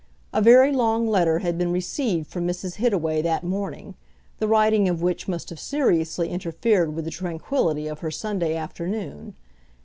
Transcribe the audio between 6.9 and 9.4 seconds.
with the tranquillity of her Sunday afternoon.